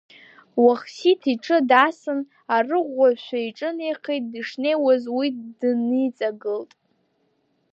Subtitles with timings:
[0.63, 2.19] Уахсиҭ иҽы даасын,
[2.55, 5.27] арыӷәӷәашәа иҿынеихеит, дышнеиуаз уи
[5.59, 6.71] дыниҵагылт.